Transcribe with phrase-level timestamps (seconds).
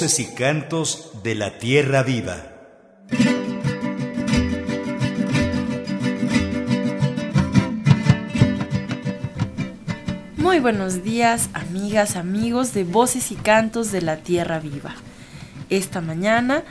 [0.00, 2.38] Voces y cantos de la tierra viva.
[10.38, 14.94] Muy buenos días, amigas, amigos de Voces y Cantos de la Tierra Viva.
[15.68, 16.62] Esta mañana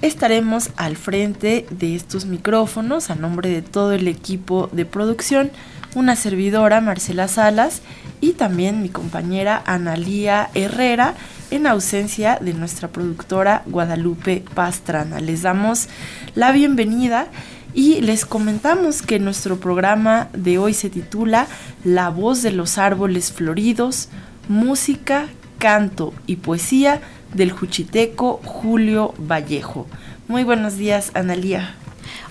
[0.00, 5.52] estaremos al frente de estos micrófonos a nombre de todo el equipo de producción,
[5.94, 7.80] una servidora Marcela Salas
[8.20, 11.14] y también mi compañera Analía Herrera
[11.52, 15.20] en ausencia de nuestra productora Guadalupe Pastrana.
[15.20, 15.88] Les damos
[16.34, 17.26] la bienvenida
[17.74, 21.46] y les comentamos que nuestro programa de hoy se titula
[21.84, 24.08] La voz de los árboles floridos,
[24.48, 25.26] música,
[25.58, 27.02] canto y poesía
[27.34, 29.86] del juchiteco Julio Vallejo.
[30.28, 31.74] Muy buenos días, Analía.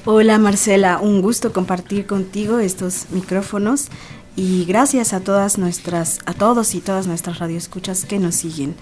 [0.03, 3.89] Hola Marcela, un gusto compartir contigo estos micrófonos
[4.35, 8.75] y gracias a todas nuestras, a todos y todas nuestras radioescuchas que nos siguen.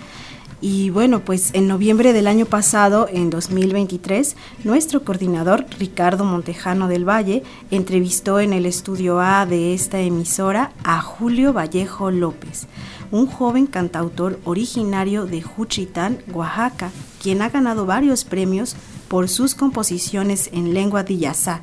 [0.62, 7.08] Y bueno, pues en noviembre del año pasado, en 2023, nuestro coordinador Ricardo Montejano del
[7.08, 12.68] Valle entrevistó en el estudio A de esta emisora a Julio Vallejo López,
[13.10, 18.76] un joven cantautor originario de Juchitán, Oaxaca, quien ha ganado varios premios
[19.08, 21.62] por sus composiciones en lengua diyazá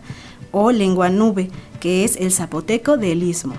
[0.52, 3.56] o lengua nube, que es el zapoteco del istmo.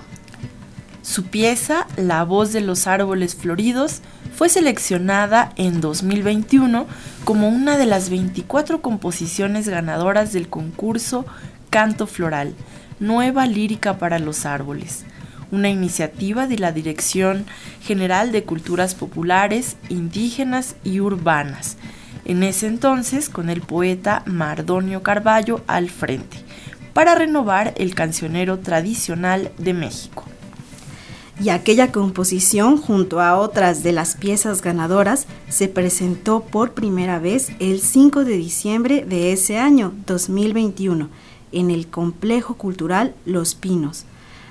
[1.03, 4.01] Su pieza, La voz de los árboles floridos,
[4.37, 6.85] fue seleccionada en 2021
[7.23, 11.25] como una de las 24 composiciones ganadoras del concurso
[11.71, 12.53] Canto Floral,
[12.99, 15.05] Nueva Lírica para los Árboles,
[15.49, 17.47] una iniciativa de la Dirección
[17.81, 21.77] General de Culturas Populares, Indígenas y Urbanas,
[22.23, 26.37] en ese entonces con el poeta Mardonio Carballo al frente,
[26.93, 30.25] para renovar el cancionero tradicional de México
[31.39, 37.51] y aquella composición junto a otras de las piezas ganadoras se presentó por primera vez
[37.59, 41.09] el 5 de diciembre de ese año 2021
[41.51, 44.05] en el Complejo Cultural Los Pinos.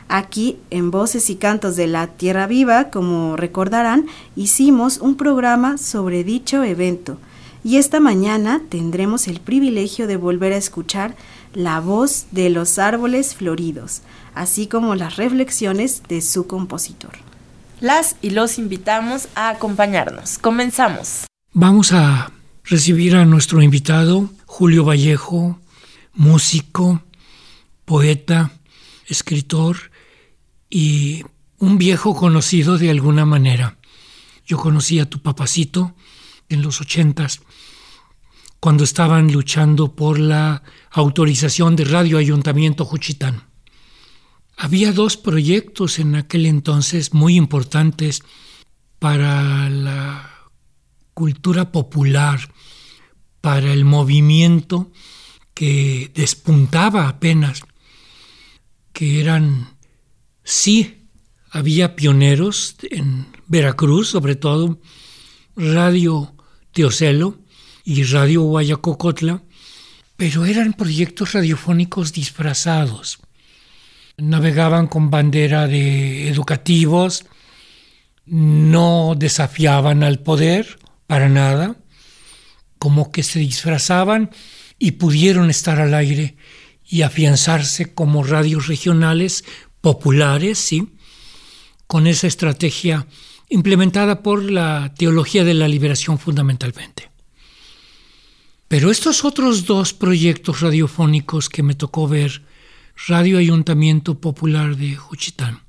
[0.09, 6.23] Aquí, en Voces y Cantos de la Tierra Viva, como recordarán, hicimos un programa sobre
[6.23, 7.19] dicho evento
[7.65, 11.17] y esta mañana tendremos el privilegio de volver a escuchar
[11.53, 14.03] la voz de los árboles floridos,
[14.37, 17.13] así como las reflexiones de su compositor.
[17.81, 20.39] Las y los invitamos a acompañarnos.
[20.39, 21.27] Comenzamos.
[21.53, 22.31] Vamos a
[22.65, 25.59] recibir a nuestro invitado, Julio Vallejo,
[26.15, 27.03] músico,
[27.85, 28.53] poeta,
[29.07, 29.91] escritor
[30.71, 31.25] y
[31.59, 33.79] un viejo conocido de alguna manera.
[34.47, 35.95] Yo conocí a tu papacito
[36.49, 37.41] en los ochentas
[38.61, 43.43] cuando estaban luchando por la autorización de Radio Ayuntamiento Juchitán.
[44.57, 48.23] Había dos proyectos en aquel entonces muy importantes
[48.99, 50.51] para la
[51.15, 52.53] cultura popular,
[53.41, 54.91] para el movimiento
[55.55, 57.63] que despuntaba apenas,
[58.93, 59.77] que eran,
[60.43, 61.09] sí,
[61.51, 64.81] había pioneros en Veracruz, sobre todo
[65.55, 66.35] Radio
[66.73, 67.39] Teocelo,
[67.87, 69.45] y Radio Guayacocotla,
[70.17, 73.21] pero eran proyectos radiofónicos disfrazados.
[74.19, 77.27] Navegaban con bandera de educativos,
[78.27, 81.77] no desafiaban al poder para nada,
[82.79, 84.31] como que se disfrazaban
[84.79, 86.37] y pudieron estar al aire
[86.85, 89.45] y afianzarse como radios regionales
[89.81, 90.89] populares, ¿sí?
[91.87, 93.07] con esa estrategia
[93.49, 97.11] implementada por la teología de la liberación fundamentalmente.
[98.69, 102.43] Pero estos otros dos proyectos radiofónicos que me tocó ver,
[103.07, 105.63] Radio Ayuntamiento Popular de Juchitán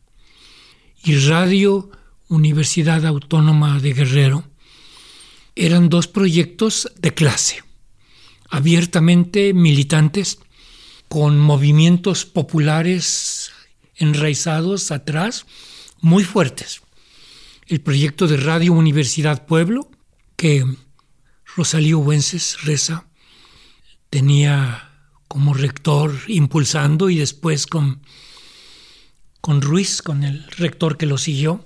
[1.04, 1.92] y Radio
[2.30, 4.46] Universidad Autónoma de Guerrero,
[5.56, 7.64] eran dos proyectos de clase,
[8.50, 10.40] abiertamente militantes,
[11.10, 13.52] con movimientos populares
[13.96, 15.46] enraizados atrás,
[16.02, 16.82] muy fuertes.
[17.68, 19.90] El proyecto de Radio Universidad Pueblo,
[20.36, 20.66] que
[21.56, 23.08] Rosalío Wences Reza
[24.10, 24.87] tenía
[25.28, 28.02] como rector impulsando y después con,
[29.42, 31.66] con Ruiz, con el rector que lo siguió,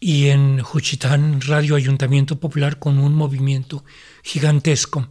[0.00, 3.84] y en Juchitán Radio Ayuntamiento Popular con un movimiento
[4.22, 5.08] gigantesco.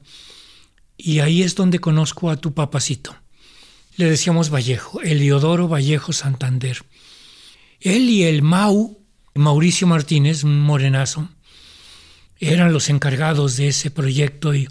[0.97, 3.15] Y ahí es donde conozco a tu papacito.
[3.95, 6.83] Le decíamos Vallejo, Eliodoro Vallejo Santander.
[7.79, 9.03] Él y el Mau,
[9.33, 11.29] Mauricio Martínez, morenazo,
[12.39, 14.67] eran los encargados de ese proyecto y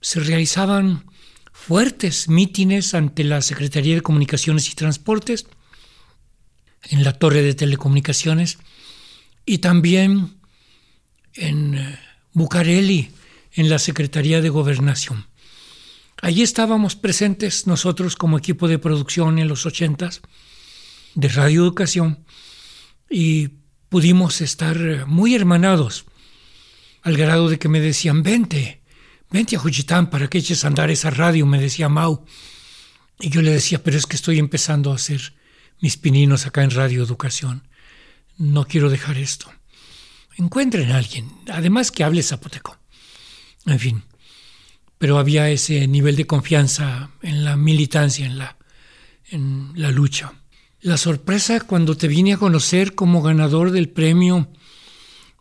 [0.00, 1.04] se realizaban
[1.52, 5.46] fuertes mítines ante la Secretaría de Comunicaciones y Transportes,
[6.88, 8.58] en la torre de telecomunicaciones
[9.44, 10.34] y también
[11.34, 11.98] en eh,
[12.32, 13.10] Bucareli
[13.52, 15.26] en la Secretaría de Gobernación.
[16.22, 20.20] Allí estábamos presentes nosotros como equipo de producción en los ochentas
[21.14, 22.24] de Radio Educación
[23.08, 23.48] y
[23.88, 26.04] pudimos estar muy hermanados
[27.02, 28.79] al grado de que me decían, vente,
[29.30, 32.24] vente a Juchitán para que eches a andar esa radio, me decía Mau.
[33.20, 35.34] Y yo le decía, pero es que estoy empezando a hacer
[35.80, 37.68] mis pininos acá en Radio Educación.
[38.36, 39.50] No quiero dejar esto.
[40.36, 42.78] Encuentren a alguien, además que hable zapoteco.
[43.66, 44.02] En fin,
[44.96, 48.56] pero había ese nivel de confianza en la militancia, en la,
[49.30, 50.32] en la lucha.
[50.80, 54.48] La sorpresa cuando te vine a conocer como ganador del premio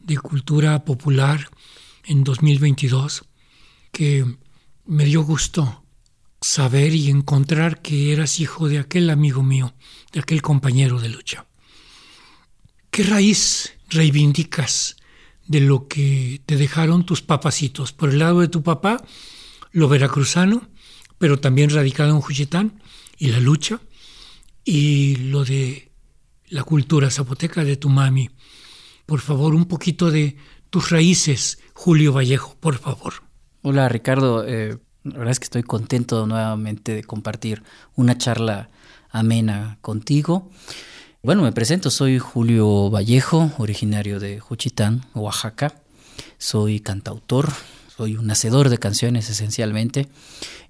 [0.01, 1.49] de Cultura Popular
[2.03, 3.23] en 2022,
[3.91, 4.25] que
[4.85, 5.83] me dio gusto
[6.41, 9.73] saber y encontrar que eras hijo de aquel amigo mío,
[10.11, 11.45] de aquel compañero de lucha.
[12.91, 14.97] ¿Qué raíz reivindicas
[15.47, 17.91] de lo que te dejaron tus papacitos?
[17.91, 19.03] Por el lado de tu papá,
[19.71, 20.69] lo veracruzano,
[21.17, 22.81] pero también radicado en Juchitán,
[23.17, 23.81] y la lucha,
[24.63, 25.91] y lo de
[26.47, 28.29] la cultura zapoteca de tu mami.
[29.05, 30.37] Por favor, un poquito de
[30.69, 33.28] tus raíces, Julio Vallejo, por favor.
[33.61, 37.61] Hola Ricardo, eh, la verdad es que estoy contento nuevamente de compartir
[37.97, 38.69] una charla
[39.09, 40.49] amena contigo.
[41.23, 45.73] Bueno, me presento, soy Julio Vallejo, originario de Juchitán, Oaxaca.
[46.37, 47.49] Soy cantautor,
[47.93, 50.07] soy un hacedor de canciones esencialmente.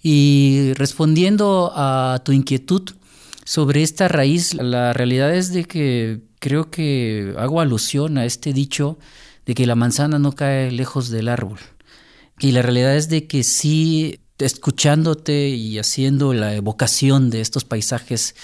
[0.02, 2.90] Y respondiendo a tu inquietud
[3.46, 8.98] sobre esta raíz, la realidad es de que creo que hago alusión a este dicho
[9.46, 11.60] de que la manzana no cae lejos del árbol.
[12.40, 18.36] Y la realidad es de que sí, escuchándote y haciendo la evocación de estos paisajes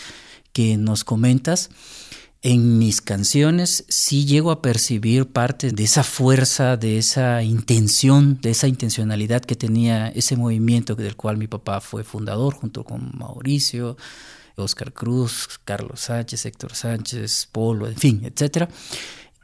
[0.51, 1.69] que nos comentas,
[2.41, 8.51] en mis canciones sí llego a percibir parte de esa fuerza, de esa intención, de
[8.51, 13.97] esa intencionalidad que tenía ese movimiento del cual mi papá fue fundador junto con Mauricio,
[14.57, 18.69] Oscar Cruz, Carlos Sánchez, Héctor Sánchez, Polo, en fin, etcétera.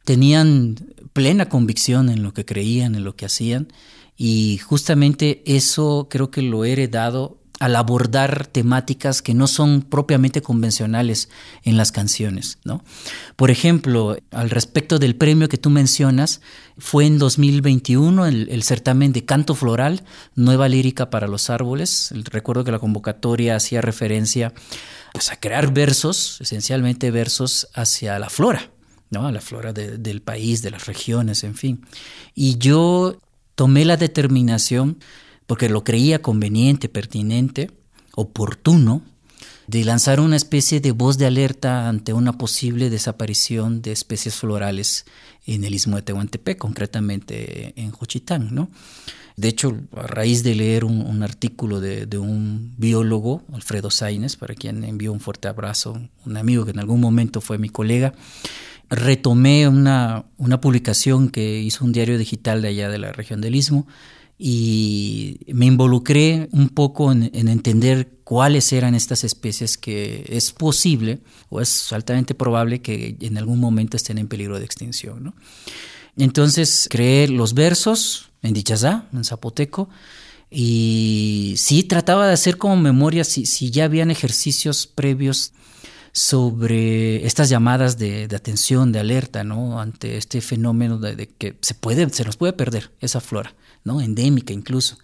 [0.05, 0.75] Tenían
[1.13, 3.69] plena convicción en lo que creían, en lo que hacían,
[4.23, 10.43] y justamente eso creo que lo he heredado al abordar temáticas que no son propiamente
[10.43, 11.29] convencionales
[11.63, 12.59] en las canciones.
[12.63, 12.83] ¿no?
[13.35, 16.41] Por ejemplo, al respecto del premio que tú mencionas,
[16.77, 20.03] fue en 2021 el, certamen de canto floral,
[20.35, 22.13] nueva lírica para los árboles.
[22.25, 24.53] Recuerdo que la convocatoria hacía referencia
[25.13, 28.69] pues, a crear versos, esencialmente versos hacia la flora.
[29.09, 29.25] ¿no?
[29.25, 31.85] a la flora del país, de las regiones, en fin.
[32.33, 33.17] Y yo
[33.55, 34.97] tomé la determinación
[35.47, 37.71] porque lo creía conveniente, pertinente,
[38.15, 39.01] oportuno,
[39.67, 45.05] de lanzar una especie de voz de alerta ante una posible desaparición de especies florales
[45.45, 48.49] en el istmo de Tehuantepec, concretamente en Juchitán.
[48.51, 48.69] ¿no?
[49.37, 54.83] De hecho, a raíz de leer un, artículo de, un biólogo, Alfredo Sainz, para quien
[54.83, 58.13] envío un fuerte abrazo, un amigo que en algún momento fue mi colega,
[58.91, 63.55] retomé una, una publicación que hizo un diario digital de allá de la región del
[63.55, 63.87] Istmo,
[64.43, 71.19] y me involucré un poco en, entender cuáles eran estas especies que es posible
[71.49, 75.35] o es altamente probable que en algún momento estén en peligro de extinción.
[76.17, 79.89] Entonces creé los versos en Dichazá, en zapoteco,
[80.49, 85.53] y sí trataba de hacer como memoria si, si ya habían ejercicios previos
[86.11, 89.79] sobre estas llamadas de, atención, de alerta, ¿no?
[89.79, 93.53] Ante este fenómeno de, de, que se puede, se nos puede perder esa flora.
[93.83, 94.01] ¿no?
[94.01, 94.97] endémica incluso.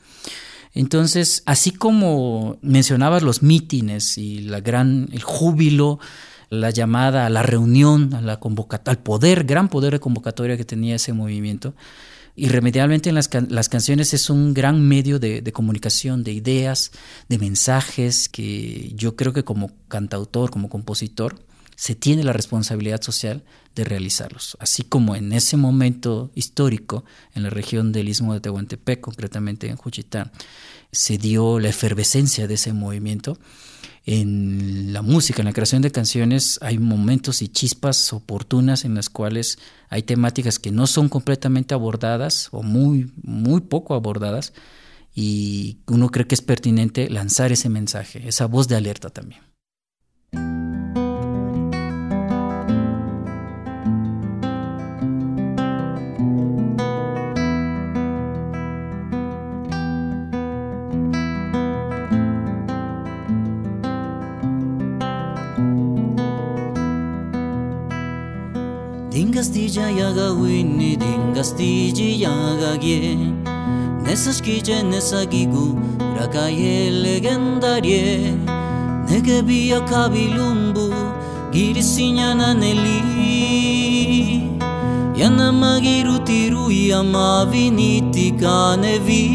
[0.74, 6.00] Entonces, así como mencionabas los mítines y la gran, el júbilo,
[6.50, 10.66] la llamada a la reunión, a la convocatoria, al poder, gran poder de convocatoria que
[10.66, 11.74] tenía ese movimiento,
[12.38, 16.92] irremediablemente en las, canciones es un gran medio de, de, comunicación, de ideas,
[17.28, 21.44] de mensajes que yo creo que como cantautor, como compositor,
[21.76, 23.44] se tiene la responsabilidad social
[23.76, 24.58] de realizarlos.
[24.60, 29.76] Así como en ese momento histórico, en la región del Istmo de Tehuantepec, concretamente en
[29.76, 30.32] Juchitán,
[30.92, 33.38] se dio la efervescencia de ese movimiento.
[34.10, 39.10] En la música, en la creación de canciones, hay momentos y chispas oportunas en las
[39.10, 39.60] cuales
[39.90, 44.54] hay temáticas que no son completamente abordadas o muy, muy poco abordadas,
[45.14, 49.42] y uno cree que es pertinente lanzar ese mensaje, esa voz de alerta también.
[69.78, 73.18] jayaga winni dinga stiji yaga gie
[74.04, 75.66] Nesas kije nesagigu
[76.18, 78.34] rakaye legendarie
[79.10, 80.88] Nege biya kabilumbu
[81.54, 83.00] girisinyana neli
[85.22, 89.26] Yana magiruti tiru ya maviniti kanevi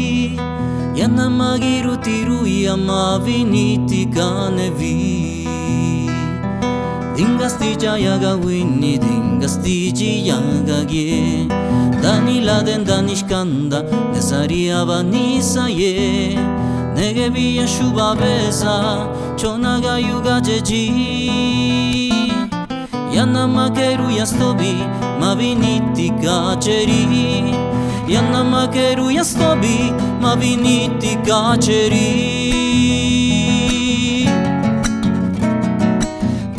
[0.99, 4.97] Yana magiruti tiru ya maviniti kanevi
[7.15, 11.47] Dinga stija yaga winni dinga gaztici yangagie
[12.03, 13.83] Daniladen danishkanda
[14.13, 16.39] nezariaba nisaye
[16.95, 18.75] Nege biya shubabeza
[19.35, 20.85] chonaga yuga jeji
[23.15, 24.73] Yanna makeru yastobi
[25.19, 27.03] maviniti kaceri
[28.07, 32.09] Yanna makeru yastobi maviniti kaceri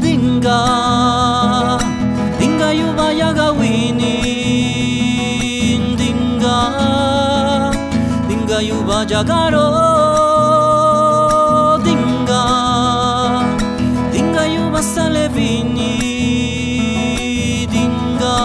[0.02, 1.33] Dinga.
[3.34, 4.22] gagawinin
[5.98, 6.62] Dingga,
[8.30, 9.66] dinggayu ba jagaro
[11.82, 12.44] Dingga,
[14.14, 15.98] dinggayu ba sa Dinga,
[17.74, 18.38] dinga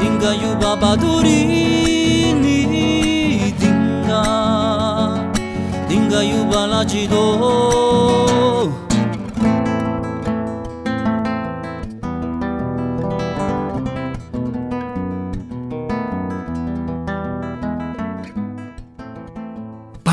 [0.00, 2.58] dinggayu ba badurini
[3.60, 4.24] Dinga,
[5.88, 7.27] dinggayu ba lajido.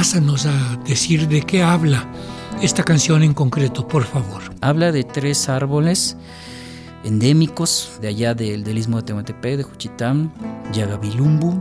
[0.05, 2.05] Pásanos a decir de qué habla
[2.61, 4.43] esta canción en concreto, por favor.
[4.61, 6.15] Habla de tres árboles
[7.03, 10.31] endémicos de allá del, del istmo de Tehuantepec, de Juchitán,
[10.73, 11.59] Yagabilumbu,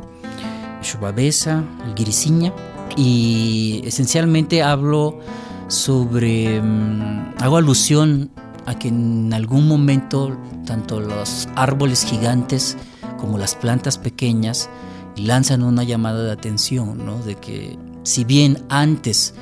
[0.82, 2.52] Shubabesa, el Guiriciña.
[2.98, 5.20] Y esencialmente hablo
[5.68, 6.60] sobre.
[6.60, 8.30] mm, hago alusión
[8.66, 10.36] a que en algún momento
[10.66, 12.76] tanto los árboles gigantes
[13.18, 14.68] como las plantas pequeñas
[15.16, 17.16] lanzan una llamada de atención, ¿no?
[17.20, 19.34] De que si bien antes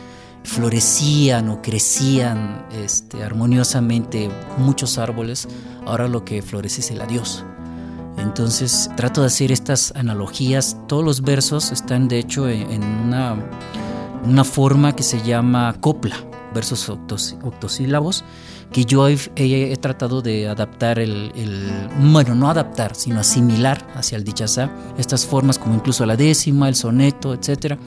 [0.44, 5.48] florecían o crecían este, armoniosamente muchos árboles,
[5.86, 7.44] ahora lo que florece es el adiós.
[8.18, 10.76] Entonces trato de hacer estas analogías.
[10.86, 13.36] Todos los versos están de hecho en, una,
[14.44, 16.16] forma que se llama copla,
[16.54, 18.24] versos octos- octosílabos,
[18.72, 24.24] que yo he, tratado de adaptar el, el- bueno, no adaptar, sino asimilar hacia el
[24.24, 27.78] dichazá, estas formas como incluso la décima, el soneto, etcétera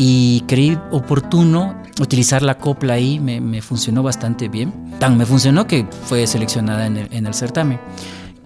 [0.00, 4.72] y creí oportuno utilizar la copla ahí, me, me funcionó bastante bien.
[5.00, 7.80] Tan me funcionó que fue seleccionada en el, en el certamen.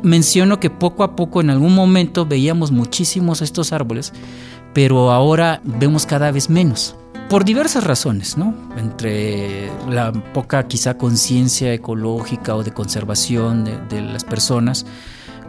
[0.03, 4.15] Menciono que poco a poco en algún momento veíamos muchísimos estos árboles,
[4.73, 6.97] pero ahora vemos cada vez menos.
[7.29, 8.55] Por diversas razones, ¿no?
[8.79, 14.87] Entre la poca quizá conciencia ecológica o de conservación de, de las personas,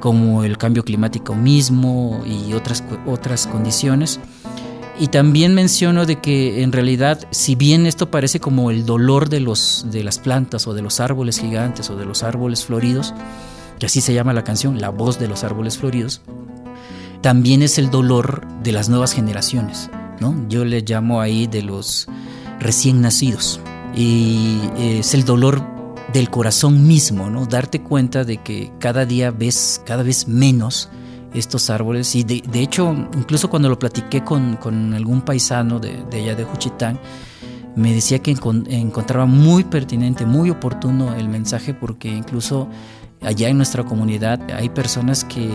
[0.01, 4.19] como el cambio climático mismo y otras, otras condiciones.
[4.99, 9.39] Y también menciono de que en realidad, si bien esto parece como el dolor de,
[9.39, 13.13] los, de las plantas o de los árboles gigantes o de los árboles floridos,
[13.79, 16.21] que así se llama la canción, la voz de los árboles floridos,
[17.21, 20.35] también es el dolor de las nuevas generaciones, ¿no?
[20.47, 22.07] Yo le llamo ahí de los
[22.59, 23.59] recién nacidos.
[23.95, 25.63] Y es el dolor
[26.13, 27.45] del corazón mismo, ¿no?
[27.45, 30.89] Darte cuenta de que cada día ves cada vez menos
[31.33, 32.15] estos árboles.
[32.15, 36.99] Y de, hecho incluso cuando lo platiqué con, con algún paisano de, allá de Juchitán
[37.75, 42.69] me decía que encon- encontraba muy pertinente, muy oportuno el mensaje porque incluso
[43.21, 45.49] allá en nuestra comunidad hay personas que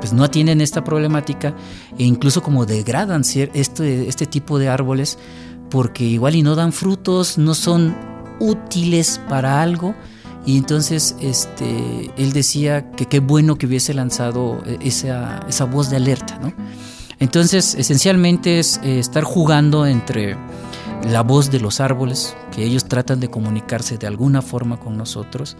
[0.00, 1.54] pues, no atienden esta problemática
[1.98, 3.22] e incluso como degradan
[3.54, 5.18] este, este tipo de árboles
[5.70, 7.96] porque igual y no dan frutos, no son
[8.40, 9.94] útiles para algo
[10.44, 15.90] y entonces este, él decía que qué bueno que hubiese lanzado eh, esa, esa voz
[15.90, 16.52] de alerta, ¿no?
[17.22, 20.36] Entonces, esencialmente es eh, estar jugando entre
[21.08, 25.56] la voz de los árboles, que ellos tratan de comunicarse de alguna forma con nosotros,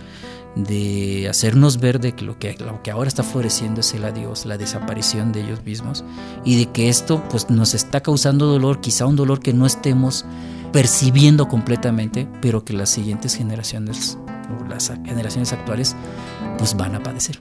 [0.57, 4.45] de hacernos ver de que lo que, lo que ahora está floreciendo es el adiós,
[4.45, 6.05] la desaparición de ellos mismos,
[6.45, 10.25] y de que esto pues, nos está causando dolor, quizá un dolor que no estemos
[10.73, 14.19] percibiendo completamente, pero que las siguientes generaciones,
[14.61, 15.95] o las generaciones actuales,
[16.59, 17.39] pues van a padecer.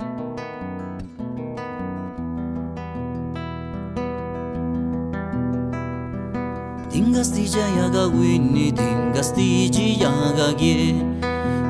[6.91, 10.93] Dingastilla yaga winni dingastiji yaga gie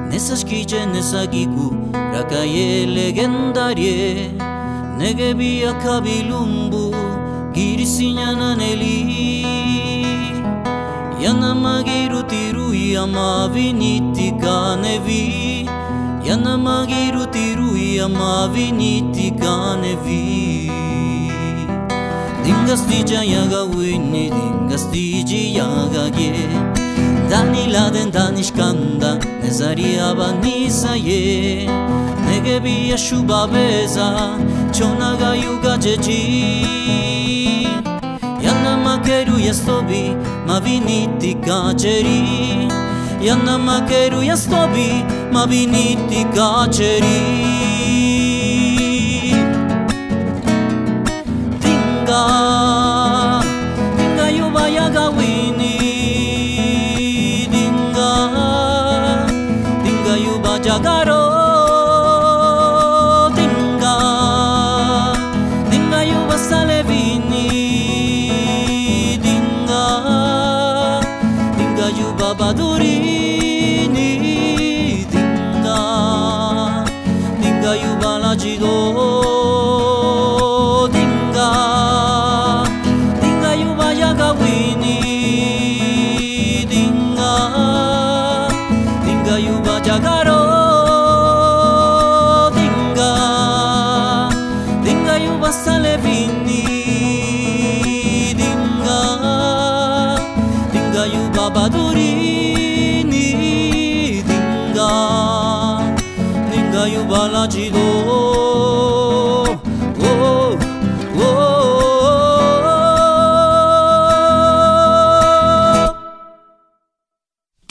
[0.10, 4.32] Nesaskice nesagiku rakaye legendarie
[4.98, 6.91] Negebia kabilumbu
[7.53, 8.56] girisinyana
[11.31, 15.63] Ya na magiru tiru ya ma viniti kanevi
[16.27, 20.67] Ya na magiru tiru ya ma viniti kanevi
[22.43, 26.33] Dingastija yaga winni dingastiji yaga ye
[27.29, 31.65] Danila den danishkanda nezaria banisa ye
[32.27, 34.35] Negebi yashubabeza
[34.73, 36.81] chonaga yuga jeji
[39.01, 40.15] makeruja stobi,
[40.48, 41.74] ma viniti ti ka
[43.58, 45.03] ma keru në stobi,
[45.34, 46.22] ma viniti ti
[51.62, 52.25] Tinga,
[53.98, 54.89] tinga juva ja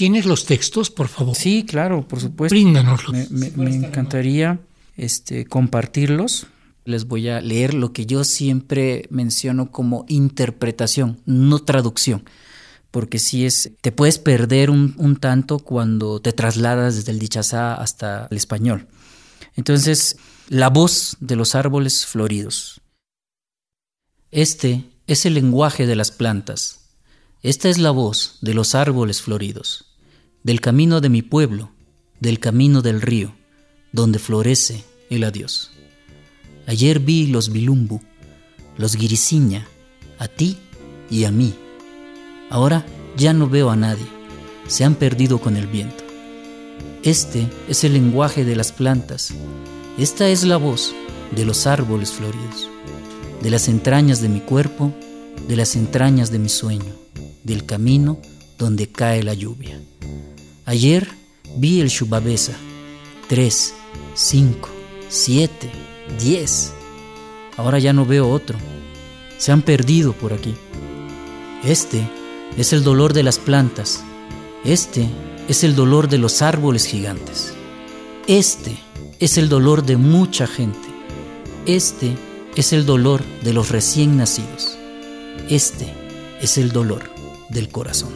[0.01, 1.37] ¿Tienes los textos, por favor?
[1.37, 2.55] Sí, claro, por supuesto.
[2.55, 3.13] Bríndanoslos.
[3.31, 4.59] Me, me- me encantaría
[4.97, 6.47] este, compartirlos.
[6.87, 12.25] Les voy a leer lo que yo siempre menciono como interpretación, no traducción.
[12.91, 17.75] Porque si es, te puedes perder un, un tanto cuando te trasladas desde el dichazá
[17.75, 18.87] hasta el español.
[19.55, 20.17] Entonces,
[20.49, 22.81] la voz de los árboles floridos.
[24.31, 26.89] Este es el lenguaje de las plantas.
[27.43, 29.89] Esta es la voz de los árboles floridos
[30.43, 31.71] del camino de mi pueblo,
[32.19, 33.35] del camino del río,
[33.93, 35.71] donde florece el adiós.
[36.67, 38.01] Ayer vi los bilumbu,
[38.77, 39.67] los guiriciña,
[40.19, 40.57] a ti
[41.11, 41.55] y a mí.
[42.49, 44.07] Ahora ya no veo a nadie,
[44.67, 46.05] se han perdido con el viento.
[47.03, 49.33] Este es el lenguaje de las plantas,
[49.99, 50.95] esta es la voz
[51.35, 52.69] de los árboles floridos,
[53.43, 54.93] de las entrañas de mi cuerpo,
[55.49, 56.95] de las entrañas de mi sueño,
[57.45, 58.19] del camino
[58.59, 59.81] donde cae la lluvia.
[60.71, 61.09] Ayer
[61.57, 62.53] vi el Shubabesa.
[63.27, 63.75] Tres,
[64.15, 64.69] cinco,
[65.09, 65.69] siete,
[66.21, 66.71] diez.
[67.57, 68.57] Ahora ya no veo otro.
[69.37, 70.55] Se han perdido por aquí.
[71.65, 72.09] Este
[72.57, 74.05] es el dolor de las plantas.
[74.65, 75.09] Este
[75.49, 77.53] es el dolor de los árboles gigantes.
[78.29, 78.79] Este
[79.19, 80.89] es el dolor de mucha gente.
[81.67, 82.17] Este
[82.55, 84.79] es el dolor de los recién nacidos.
[85.49, 85.93] Este
[86.41, 87.11] es el dolor
[87.49, 88.13] del corazón.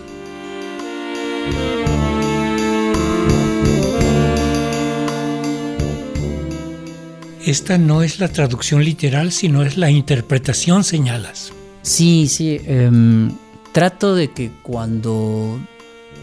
[7.47, 11.53] Esta no es la traducción literal, sino es la interpretación, señalas.
[11.83, 12.59] Sí, sí.
[12.65, 13.37] em,
[13.73, 15.61] trato de que cuando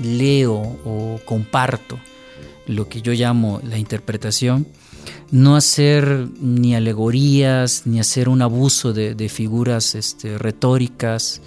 [0.01, 1.99] leo o comparto
[2.65, 4.65] lo que yo llamo la interpretación,
[5.29, 11.41] no hacer ni alegorías, ni hacer un abuso de, figuras este, retóricas,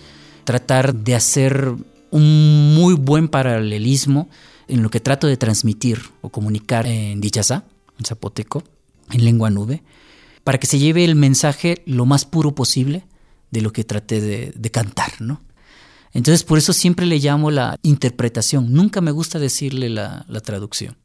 [0.45, 1.75] tratar de hacer
[2.13, 4.29] un muy buen paralelismo
[4.69, 7.65] en lo que trato de transmitir o comunicar en Dichazá,
[7.99, 8.63] en zapoteco,
[9.13, 9.83] en lengua nube,
[10.43, 13.05] para que se lleve el mensaje lo más puro posible
[13.51, 15.41] de lo que traté de, cantar, ¿no?
[16.13, 20.97] Entonces por eso siempre le llamo la interpretación, nunca me gusta decirle la traducción.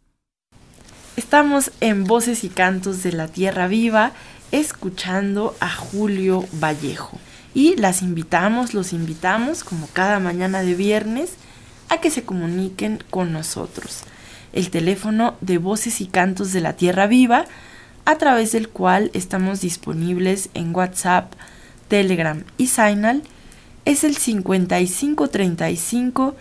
[1.19, 4.13] Estamos en Voces y Cantos de la Tierra Viva
[4.53, 7.19] escuchando a Julio Vallejo.
[7.53, 11.31] Y las invitamos, los invitamos, como cada mañana de viernes,
[11.89, 14.03] a que se comuniquen con nosotros.
[14.53, 17.45] El teléfono de Voces y Cantos de la Tierra Viva,
[18.09, 21.31] a través del cual estamos disponibles en WhatsApp,
[21.89, 23.21] Telegram y Signal,
[23.85, 26.35] es el 5535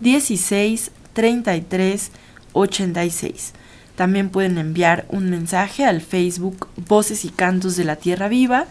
[0.00, 2.10] 16 33
[2.52, 3.54] 86.
[3.96, 8.66] También pueden enviar un mensaje al Facebook Voces y Cantos de la Tierra Viva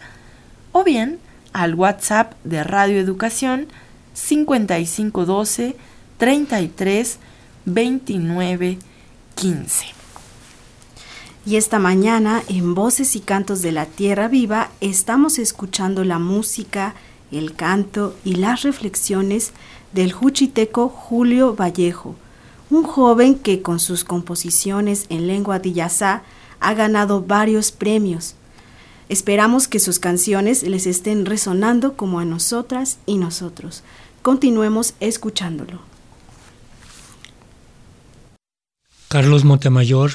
[0.70, 1.18] o bien
[1.52, 3.66] al WhatsApp de Radio Educación
[4.12, 5.74] 5512
[6.18, 7.18] 33
[7.64, 8.78] 29
[9.34, 10.03] 15.
[11.46, 16.94] Y esta mañana en Voces y Cantos de la Tierra Viva estamos escuchando la música,
[17.30, 19.52] el canto y las reflexiones
[19.92, 22.16] del juchiteco Julio Vallejo,
[22.70, 26.22] un joven que con sus composiciones en lengua diyasá
[26.60, 28.36] ha ganado varios premios.
[29.10, 33.82] Esperamos que sus canciones les estén resonando como a nosotras y nosotros.
[34.22, 35.80] Continuemos escuchándolo.
[39.08, 40.12] Carlos Montemayor,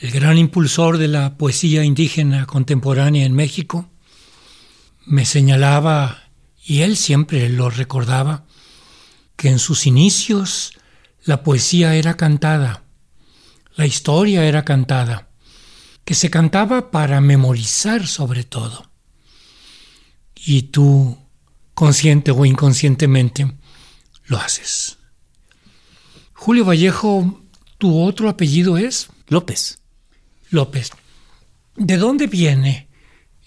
[0.00, 3.90] el gran impulsor de la poesía indígena contemporánea en México,
[5.04, 6.30] me señalaba,
[6.64, 8.44] y él siempre lo recordaba,
[9.36, 10.74] que en sus inicios
[11.24, 12.84] la poesía era cantada,
[13.74, 15.28] la historia era cantada,
[16.04, 18.90] que se cantaba para memorizar sobre todo.
[20.34, 21.18] Y tú,
[21.74, 23.52] consciente o inconscientemente,
[24.26, 24.98] lo haces.
[26.34, 27.42] Julio Vallejo,
[27.78, 29.08] ¿tu otro apellido es?
[29.26, 29.77] López.
[30.50, 30.90] López.
[31.76, 32.88] ¿De dónde viene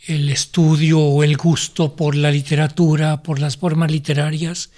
[0.07, 4.71] el estudio o el gusto por la literatura, por las formas literarias?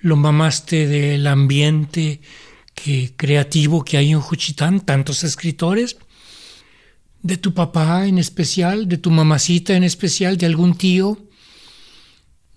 [0.00, 2.20] ¿Lo mamaste del ambiente
[2.74, 5.96] que, creativo que hay en Juchitán, tantos escritores?
[7.22, 8.88] ¿De tu papá en especial?
[8.88, 10.36] ¿De tu mamacita en especial?
[10.36, 11.18] ¿De algún tío?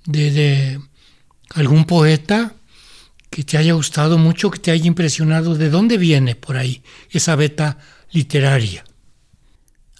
[0.05, 0.79] ¿De, de
[1.55, 2.55] algún poeta?
[3.33, 5.55] que te haya gustado mucho, que te haya impresionado?
[5.55, 7.79] ¿De dónde viene por ahí esa beta
[8.11, 8.85] literaria?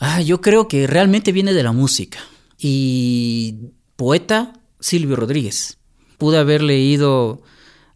[0.06, 2.20] Ah, yo creo que realmente viene de la música.
[2.60, 5.78] Y poeta, Silvio Rodríguez.
[6.18, 7.42] Pude haber leído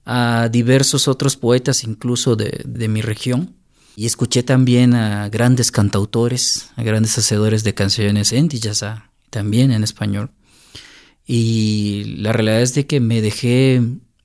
[0.05, 3.57] a diversos otros poetas, incluso de, mi región.
[3.97, 9.83] Y escuché también a grandes cantautores, a grandes hacedores de canciones en Diyasá, también en
[9.83, 10.31] español.
[11.25, 13.81] Y la realidad es de que me dejé,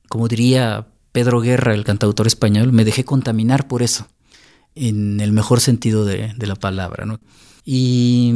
[0.09, 4.07] como diría Pedro Guerra, el cantautor español, me dejé contaminar por eso,
[4.77, 7.07] en el mejor sentido de la palabra.
[7.07, 7.19] ¿no?
[7.65, 8.33] Y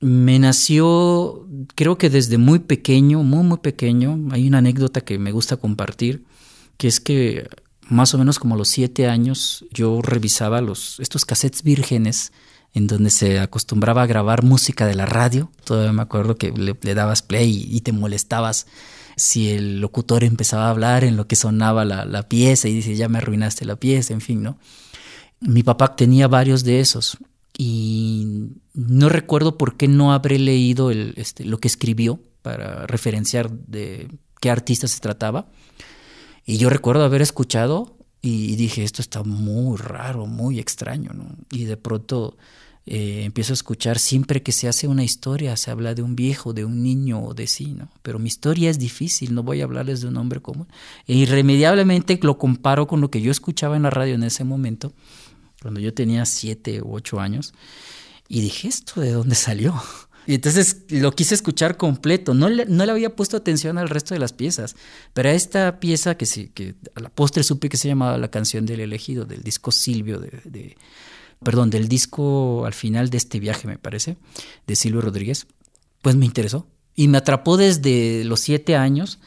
[0.00, 5.30] me nació, creo que desde muy pequeño, muy, muy pequeño, hay una anécdota que me
[5.30, 6.24] gusta compartir,
[6.76, 7.48] que es que
[7.88, 12.32] más o menos como a los siete años yo revisaba los, estos cassettes vírgenes
[12.74, 15.52] en donde se acostumbraba a grabar música de la radio.
[15.64, 18.66] Todavía me acuerdo que le, dabas play y te molestabas
[19.14, 22.96] si el locutor empezaba a hablar en lo que sonaba la, la pieza y dice,
[22.96, 24.58] ya me arruinaste la pieza, en fin, ¿no?
[25.40, 27.18] Mi papá tenía varios de esos
[27.56, 34.08] y no recuerdo por qué no habré leído este, lo que escribió para referenciar de
[34.40, 35.46] qué artista se trataba.
[36.44, 41.10] Y yo recuerdo haber escuchado y dije, esto está muy raro, muy extraño.
[41.50, 42.36] Y de pronto
[42.84, 46.52] eh, empiezo a escuchar siempre que se hace una historia, se habla de un viejo,
[46.52, 47.88] de un niño o de sí, ¿no?
[48.02, 50.66] Pero mi historia es difícil, no voy a hablarles de un hombre común.
[51.06, 54.92] E irremediablemente lo comparo con lo que yo escuchaba en la radio en ese momento,
[55.62, 57.54] cuando yo tenía siete u ocho años,
[58.28, 59.74] y dije, ¿esto de dónde salió?
[60.24, 64.14] Y entonces lo quise escuchar completo, no le, no le había puesto atención al resto
[64.14, 64.76] de las piezas,
[65.14, 68.30] pero a esta pieza que, sí, que a la postre supe que se llamaba La
[68.30, 70.76] canción del elegido, del disco Silvio de, de
[71.42, 74.16] perdón, del disco al final de este viaje, me parece,
[74.66, 75.46] de Silvio Rodríguez,
[76.00, 76.66] pues me interesó.
[76.94, 79.18] Y me atrapó desde los siete años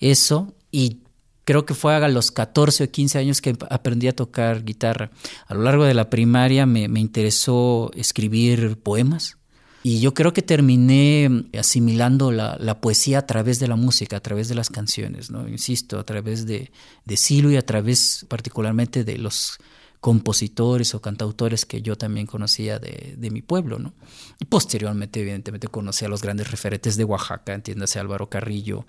[0.00, 1.00] eso y
[1.48, 5.10] creo que fue a los 14 o 15 años que aprendí a tocar guitarra.
[5.46, 9.38] A lo largo de la primaria me, me interesó escribir poemas.
[9.82, 14.20] Y yo creo que terminé asimilando la, la, poesía a través de la música, a
[14.20, 15.48] través de las canciones, ¿no?
[15.48, 16.70] Insisto, a través de,
[17.06, 19.58] de Silvio y a través particularmente de los
[20.00, 23.94] compositores o cantautores que yo también conocía de, de, mi pueblo, ¿no?
[24.38, 28.86] Y posteriormente, evidentemente, conocí a los grandes referentes de Oaxaca, entiéndase Álvaro Carrillo,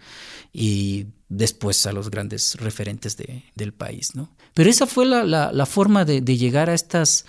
[0.54, 4.30] y después a los grandes referentes de, del país, ¿no?
[4.54, 7.26] Pero esa fue la, la, la forma de, de, llegar a estas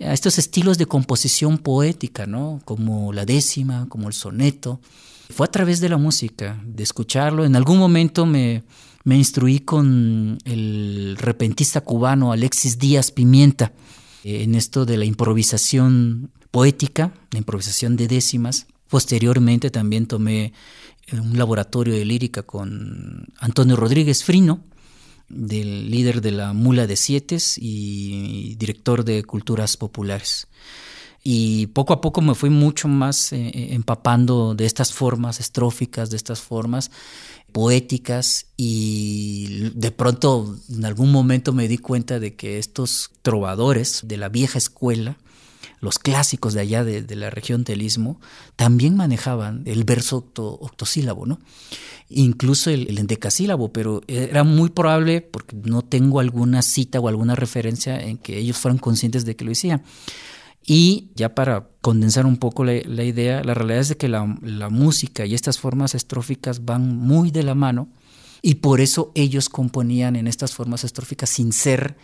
[0.00, 2.60] a estos estilos de composición poética, ¿no?
[2.64, 4.80] Como la décima, como el soneto.
[5.30, 7.44] Fue a través de la música, de escucharlo.
[7.44, 8.64] En algún momento me,
[9.04, 13.72] me instruí con el repentista cubano Alexis Díaz Pimienta
[14.24, 18.66] en esto de la improvisación poética, la improvisación de décimas.
[18.88, 20.52] Posteriormente también tomé
[21.12, 24.62] un laboratorio de lírica con Antonio Rodríguez Frino,
[25.28, 30.46] del líder de la Mula de Siete y director de Culturas Populares.
[31.24, 36.16] Y poco a poco me fui mucho más eh, empapando de estas formas estróficas, de
[36.16, 36.90] estas formas
[37.52, 44.16] poéticas y de pronto en algún momento me di cuenta de que estos trovadores de
[44.16, 45.18] la vieja escuela,
[45.80, 48.20] los clásicos de allá de, la región del Istmo,
[48.56, 51.40] también manejaban el verso octo, octosílabo, ¿no?
[52.08, 57.34] Incluso el, el, endecasílabo, pero era muy probable, porque no tengo alguna cita o alguna
[57.34, 59.82] referencia en que ellos fueran conscientes de que lo hacían.
[60.64, 64.68] Y ya para condensar un poco la, idea, la realidad es de que la, la,
[64.68, 67.88] música y estas formas estróficas van muy de la mano
[68.42, 71.96] y por eso ellos componían en estas formas estróficas sin ser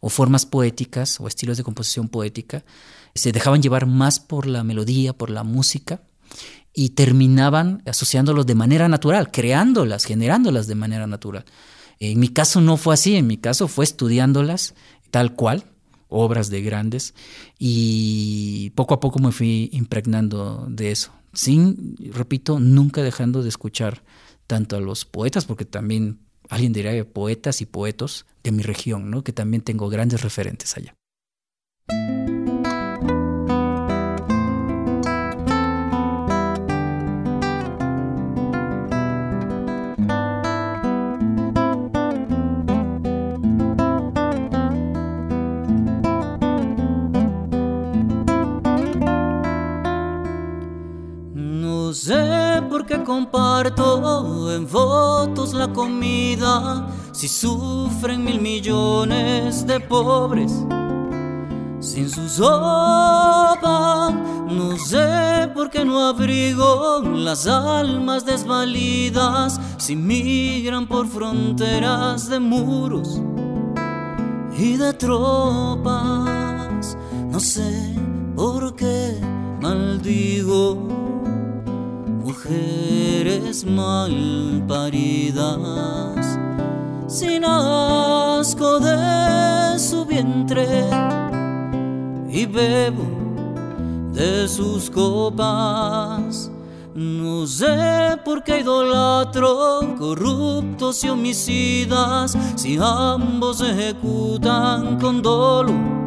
[0.00, 2.64] o formas poéticas o estilos de composición poética
[3.14, 6.02] se dejaban llevar más por la melodía, por la música
[6.74, 11.44] y terminaban asociándolos de manera natural, creándolas, generándolas de manera natural.
[11.98, 14.74] En mi caso no fue así, en mi caso fue estudiándolas
[15.10, 15.64] tal cual,
[16.08, 17.14] obras de grandes,
[17.58, 24.02] y poco a poco me fui impregnando de eso, sin, repito, nunca dejando de escuchar
[24.46, 29.22] tanto a los poetas, porque también alguien diría poetas y poetos de mi región, ¿no?
[29.22, 30.94] que también tengo grandes referentes allá.
[53.06, 60.52] Comparto en votos la comida, si sufren mil millones de pobres.
[61.78, 64.10] Sin su sopa,
[64.50, 73.20] no sé por qué no abrigo las almas desvalidas, si migran por fronteras de muros
[74.58, 75.86] y de tropas.
[77.30, 77.94] No sé
[78.34, 79.16] por qué
[79.60, 80.96] maldigo
[82.46, 86.38] mujeres mal paridas,
[87.08, 90.88] sin asco de su vientre,
[92.28, 93.04] y bebo
[94.12, 96.50] de sus copas.
[96.94, 106.05] No sé por qué idolatro corruptos y homicidas si ambos ejecutan con dolor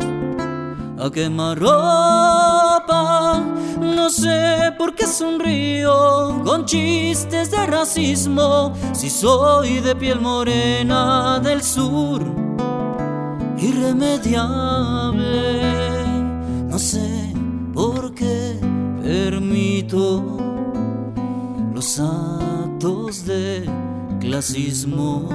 [1.00, 3.42] a quemar ropa.
[3.80, 11.64] No sé por qué sonrío con chistes de racismo si soy de piel morena del
[11.64, 12.22] sur.
[13.58, 15.62] Irremediable,
[16.68, 17.34] no sé
[17.74, 18.60] por qué
[19.02, 20.38] permito
[21.74, 23.64] los actos de
[24.20, 25.30] clasismo.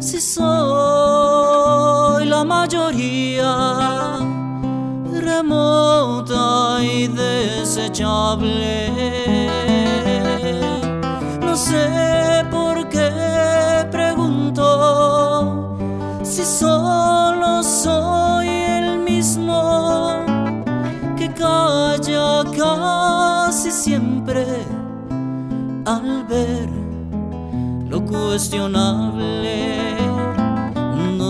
[0.00, 2.44] Si soy la
[2.88, 4.18] mayoría
[5.20, 8.90] remota y desechable.
[11.40, 15.76] No sé por qué pregunto
[16.22, 20.12] si solo soy el mismo
[21.18, 24.46] que calla casi siempre
[25.84, 26.70] al ver
[27.90, 29.77] lo cuestionable.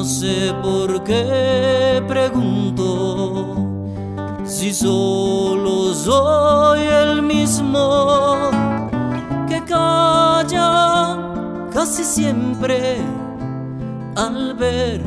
[0.08, 3.56] Sé por qué pregunto
[4.46, 8.48] si solo soy el mismo
[9.46, 11.18] que calla
[11.70, 12.96] casi siempre
[14.16, 15.02] al ver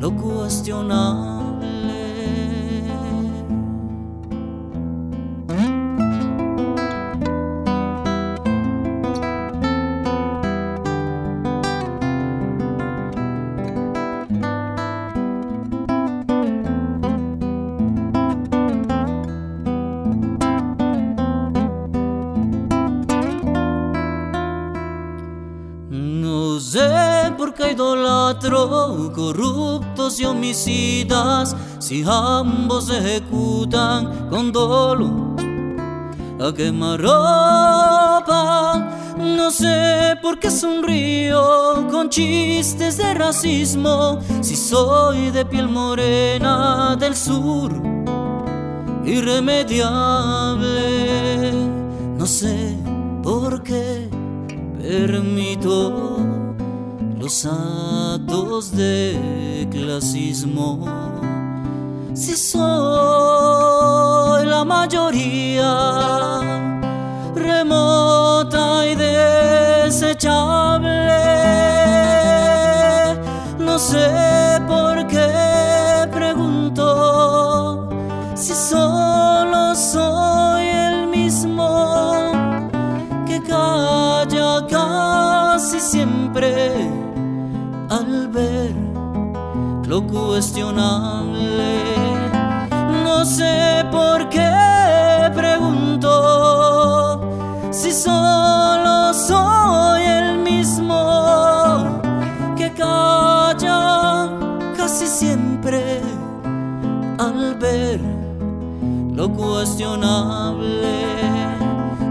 [0.00, 1.31] lo cuestionable.
[28.50, 35.36] Corruptos y homicidas, si ambos ejecutan con dolo
[36.40, 38.88] a quemar ropa.
[39.16, 47.14] No sé por qué sonrío con chistes de racismo, si soy de piel morena del
[47.14, 47.70] sur,
[49.04, 51.52] irremediable.
[52.16, 52.76] No sé
[53.22, 54.08] por qué
[54.80, 56.31] permito
[57.22, 60.84] los actos de clasismo.
[62.14, 62.64] Si soy
[64.44, 65.70] la mayoría,
[67.36, 70.18] remota y desechable,
[73.60, 74.51] no sé
[89.92, 91.72] lo cuestionable.
[93.04, 96.08] No sé por qué pregunto
[97.70, 102.00] si solo soy el mismo
[102.56, 104.30] que calla
[104.78, 106.00] casi siempre
[107.18, 108.00] al ver
[109.12, 111.04] lo cuestionable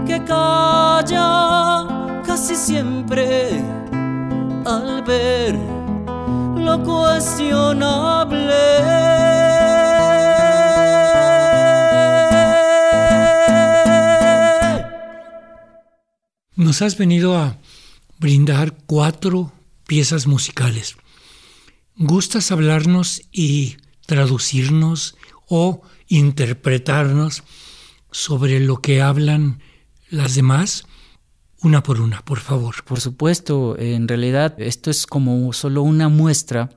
[0.06, 1.88] que calla
[2.24, 3.60] casi siempre
[4.64, 5.71] al ver
[6.62, 8.62] lo cuestionable.
[16.56, 17.58] Nos has venido a
[18.18, 19.52] brindar cuatro
[19.86, 20.96] piezas musicales.
[21.96, 25.16] ¿Gustas hablarnos y traducirnos
[25.48, 27.42] o interpretarnos
[28.10, 29.60] sobre lo que hablan
[30.08, 30.86] las demás?
[31.62, 32.82] Una por una, por favor.
[32.84, 36.70] Por supuesto, en realidad esto es como solo una muestra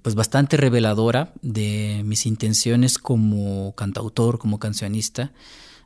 [0.00, 5.30] pues bastante reveladora de mis intenciones como cantautor, como cancionista,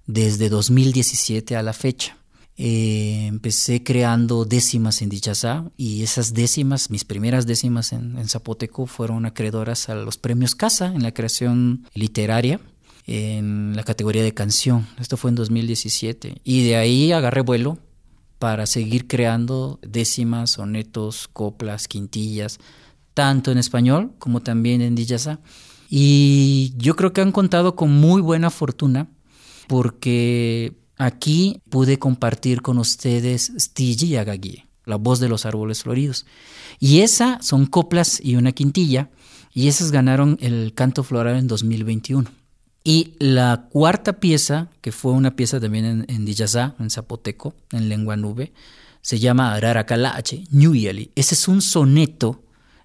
[0.06, 2.16] desde 2017 a la fecha.
[2.56, 8.86] Eh, empecé creando décimas en Dichazá y esas décimas, mis primeras décimas en, en, Zapoteco,
[8.86, 12.60] fueron acreedoras a los premios Casa en la creación literaria
[13.06, 14.86] en la categoría de canción.
[15.00, 17.78] Esto fue en 2017 y de ahí agarré vuelo
[18.44, 22.58] para seguir creando décimas, sonetos, coplas, quintillas,
[23.14, 25.40] tanto en español como también en Dichazá.
[25.88, 29.08] Y yo creo que han contado con muy buena fortuna
[29.66, 36.24] porque Aquí pude compartir con ustedes Stigi y Agagui, la voz de los árboles floridos.
[36.78, 39.10] Y esa son coplas y una quintilla,
[39.54, 42.30] y esas ganaron el canto floral en 2021.
[42.86, 46.28] Y la cuarta pieza, que fue una pieza también en, en
[46.78, 48.52] en zapoteco, en lengua nube,
[49.00, 51.10] se llama Araracalache, Ñuyali.
[51.14, 52.42] Ese es un soneto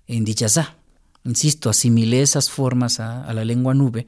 [0.07, 0.77] en Dijazá.
[1.25, 4.07] Insisto, asimilé esas formas a, a la lengua nube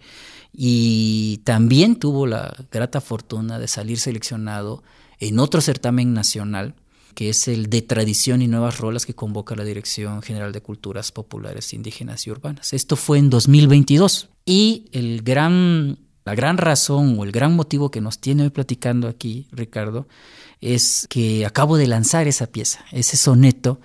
[0.54, 4.84] y también tuvo la grata fortuna de salir seleccionado
[5.20, 6.74] en otro certamen nacional
[7.16, 11.12] que es el de tradición y nuevas rolas que convoca la Dirección General de Culturas
[11.12, 12.74] Populares Indígenas y Urbanas.
[12.74, 18.02] Esto fue en 2022 y el gran, la gran razón o el gran motivo que
[18.02, 20.08] nos tiene hoy platicando aquí, Ricardo,
[20.60, 23.80] es que acabo de lanzar esa pieza, ese soneto,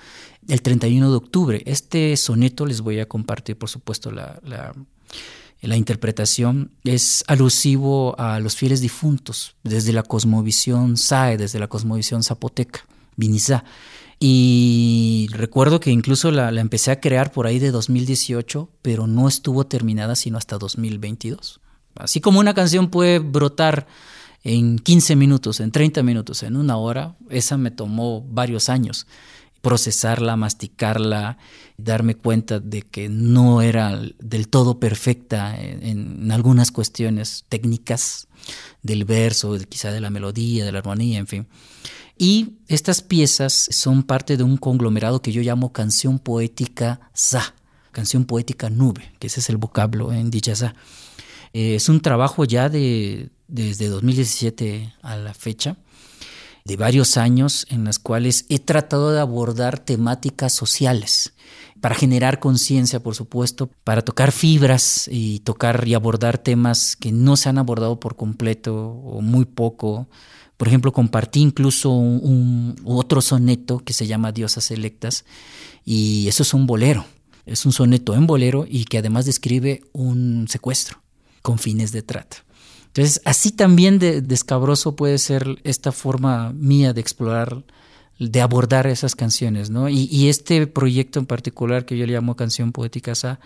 [0.49, 1.62] el 31 de octubre.
[1.66, 4.75] Este soneto les voy a compartir, por supuesto, la, la
[5.62, 12.23] la interpretación es alusivo a los fieles difuntos desde la cosmovisión SAE, desde la cosmovisión
[12.23, 13.64] zapoteca, Vinizá.
[14.19, 19.29] Y recuerdo que incluso la, la, empecé a crear por ahí de 2018, pero no
[19.29, 21.61] estuvo terminada sino hasta 2022.
[21.97, 23.87] Así como una canción puede brotar
[24.43, 29.07] en 15 minutos, en 30 minutos, en una hora, esa me tomó varios años
[29.67, 31.39] procesarla, masticarla,
[31.77, 38.29] darme cuenta de que no era del todo perfecta en, algunas cuestiones técnicas
[38.85, 41.49] del verso, quizá de la melodía, de la armonía, en fin.
[42.19, 47.55] Y estas piezas son parte de un conglomerado que yo llamo canción poética za,
[47.93, 50.75] canción poética nube, que ese es el vocablo en dicha za.
[51.53, 55.77] Eh, es un trabajo ya de, desde 2017 a la fecha
[56.67, 61.33] de varios años en las cuales he tratado de abordar temáticas sociales
[61.81, 67.37] para generar conciencia, por supuesto, para tocar fibras y tocar y abordar temas que no
[67.37, 70.09] se han abordado por completo o muy poco.
[70.57, 75.25] Por ejemplo, compartí incluso un, otro soneto que se llama Diosas Electas
[75.85, 77.05] y eso es un bolero.
[77.45, 81.03] Es un soneto en bolero y que además describe un secuestro
[81.42, 82.38] con fines de trata.
[82.87, 87.62] Entonces, así también de, escabroso puede ser esta forma mía de explorar,
[88.19, 89.90] de abordar esas canciones, ¿no?
[89.90, 93.38] Y, este proyecto en particular que yo le llamo Canción Poética Sa,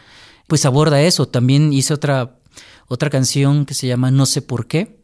[0.47, 1.27] pues aborda eso.
[1.27, 2.39] También hice otra,
[2.87, 5.00] otra canción que se llama No sé por qué,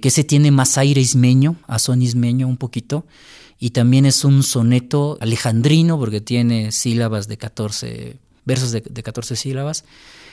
[0.00, 3.06] que se tiene más aire ismeño, a son ismeño un poquito,
[3.58, 9.36] y también es un soneto alejandrino porque tiene sílabas de 14, versos de, de 14
[9.36, 9.84] sílabas,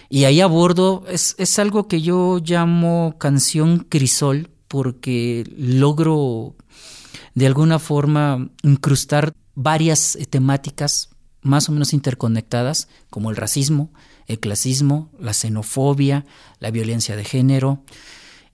[0.09, 6.55] y ahí abordo, es, es algo que yo llamo canción crisol porque logro
[7.35, 11.09] de alguna forma incrustar varias temáticas
[11.41, 13.91] más o menos interconectadas, como el racismo,
[14.27, 16.25] el clasismo, la xenofobia,
[16.59, 17.83] la violencia de género,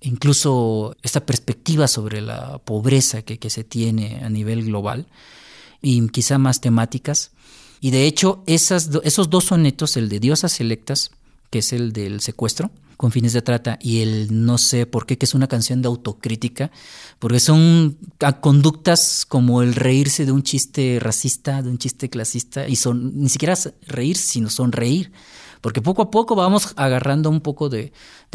[0.01, 5.07] incluso esta perspectiva sobre la pobreza que, que se tiene a nivel global,
[5.81, 7.31] y quizá más temáticas.
[7.81, 11.11] Y de hecho, esos dos sonetos, el de Diosas Electas
[11.49, 15.17] que es el del secuestro con fines de trata y el no sé por qué,
[15.17, 16.69] que es una canción de autocrítica,
[17.17, 17.97] porque son
[18.41, 23.29] conductas como el reírse de un chiste racista, de un chiste clasista, y son ni
[23.29, 25.13] siquiera reír, sino sonreír,
[25.61, 27.91] porque poco a poco vamos agarrando un poco de,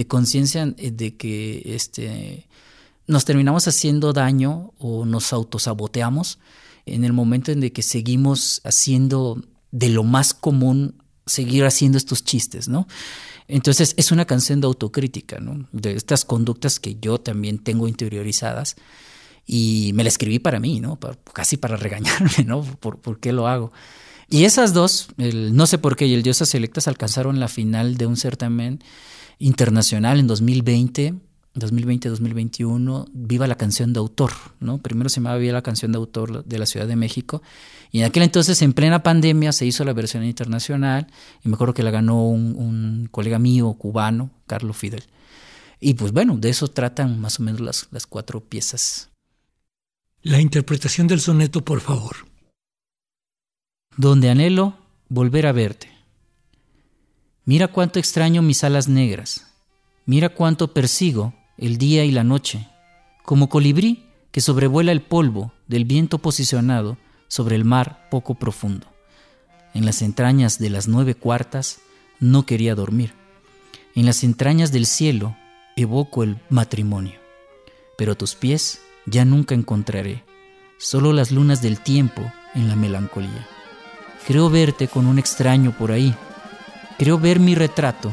[0.09, 2.47] conciencia de que este,
[3.07, 6.39] nos terminamos haciendo daño o nos autosaboteamos
[6.87, 12.23] en el momento en de que seguimos haciendo de lo más común seguir haciendo estos
[12.23, 12.87] chistes, ¿no?
[13.49, 15.67] Entonces es una canción de autocrítica, ¿no?
[15.73, 18.77] De estas conductas que yo también tengo interiorizadas
[19.47, 20.99] y me la escribí para mí, ¿no?
[21.33, 22.63] casi para regañarme, ¿no?
[22.63, 23.73] ¿Por, qué lo hago?
[24.29, 27.97] Y esas dos, el No sé por qué y el Diosas Selectas, alcanzaron la final
[27.97, 28.83] de un certamen
[29.39, 31.15] internacional en 2020
[31.55, 34.79] 2020-2021, Viva la canción de autor, ¿no?
[34.79, 37.43] Primero se llamaba Viva la canción de autor de la Ciudad de México,
[37.93, 41.07] y en aquel entonces, en plena pandemia, se hizo la versión internacional,
[41.45, 45.05] y me acuerdo que la ganó un, colega mío cubano, Carlos Fidel.
[45.81, 49.11] Y pues bueno, de eso tratan más o menos las, las cuatro piezas.
[50.23, 52.17] La interpretación del soneto, por favor.
[53.97, 54.75] Donde anhelo
[55.09, 55.89] volver a verte.
[57.45, 59.47] Mira cuánto extraño mis alas negras.
[60.05, 62.67] Mira cuánto persigo el día y la noche,
[63.23, 68.89] como colibrí que sobrevuela el polvo del viento posicionado sobre el mar poco profundo.
[69.75, 71.79] En las entrañas de las nueve cuartas
[72.19, 73.13] no quería dormir.
[73.95, 75.37] En las entrañas del cielo
[75.77, 77.21] evoco el matrimonio.
[77.97, 80.25] Pero tus pies ya nunca encontraré,
[80.79, 82.23] solo las lunas del tiempo
[82.55, 83.47] en la melancolía.
[84.27, 86.15] Creo verte con un extraño por ahí.
[86.99, 88.13] Creo ver mi retrato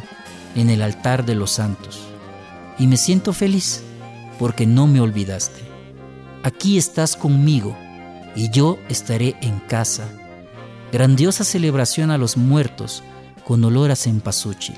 [0.55, 2.01] en el altar de los santos
[2.77, 3.83] y me siento feliz
[4.37, 5.61] porque no me olvidaste.
[6.43, 7.77] Aquí estás conmigo
[8.35, 10.09] y yo estaré en casa.
[10.91, 13.03] Grandiosa celebración a los muertos
[13.45, 14.75] con olor a cempasúchil,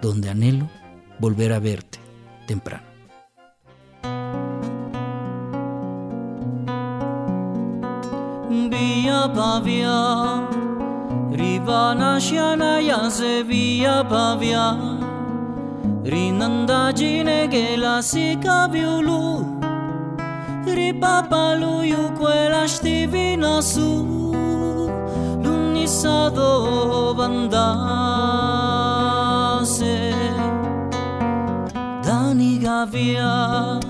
[0.00, 0.70] donde anhelo
[1.18, 1.98] volver a verte
[2.46, 2.93] temprano.
[8.70, 10.48] via Pavia
[11.32, 14.76] Rivana Shiana Yazevia Pavia
[16.04, 19.44] Rinanda Ginegela Sika lu
[20.66, 24.04] Ripapalu Yukwela Shtivina Su
[25.42, 26.52] Lunisado
[27.16, 27.74] Bandase
[32.02, 33.80] Dani Gavia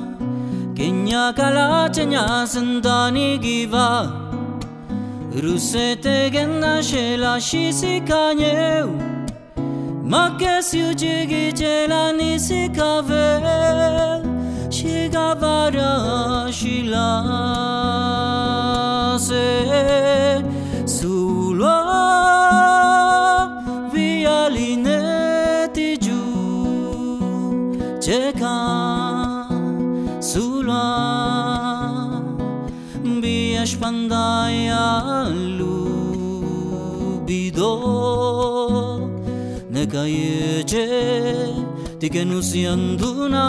[0.75, 4.24] Kenya Kalachenya Sandani Giva
[5.43, 8.91] Rusete gendashela shisikanyeu
[10.05, 13.43] Makesiu jigitela nisikavel
[14.71, 15.93] Shigavara
[16.53, 17.65] shilase
[20.87, 21.81] Sulo
[23.93, 26.23] vialineti ju
[28.01, 28.94] Chekan
[33.65, 34.85] Neshpandaya
[35.57, 35.73] Lubido
[39.73, 40.85] Nekayeche
[41.99, 43.45] Tikenusianduna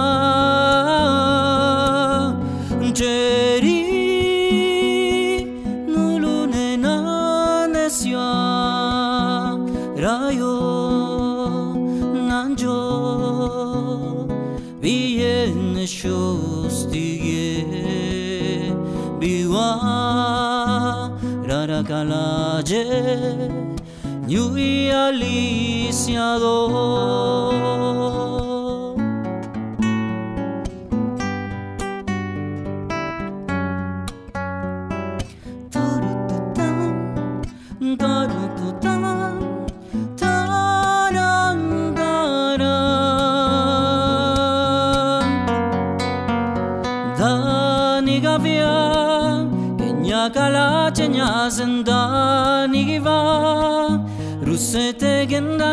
[2.94, 3.82] Cheri
[5.92, 6.96] Nulunena
[7.68, 8.32] Nesya
[10.00, 10.56] Rayo
[12.30, 12.80] Nanjo
[14.80, 16.65] Vienesho
[21.96, 22.84] rara kalaje
[24.28, 26.46] Ñuy aliciador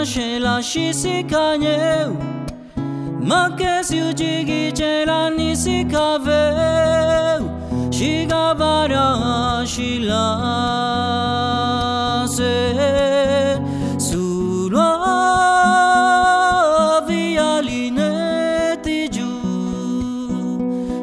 [0.04, 2.10] shela shi si ka nyeu
[3.28, 7.42] Ma ke siu jigi chela ni si ka veu
[7.96, 10.26] Shi ga vara shi la
[12.26, 12.56] se
[14.06, 14.90] Su lo
[17.06, 19.30] vi aline ti ju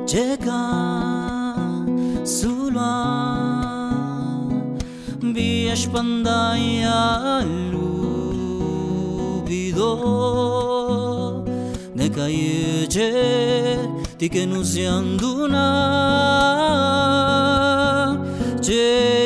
[0.06, 0.66] Che ka
[2.26, 2.94] su lo
[5.22, 7.39] Vi ashpandaya
[11.96, 13.10] ne kayece
[14.20, 15.68] dikenuz yanduna
[18.62, 19.19] ce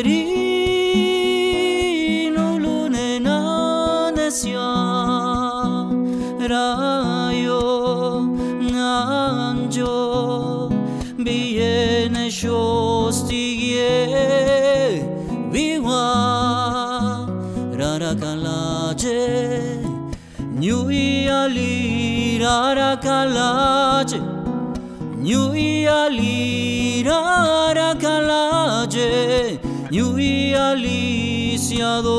[22.44, 24.20] lirara kalaje
[25.24, 29.60] Nyui a New kalaje
[29.92, 32.14] Nyui aliciador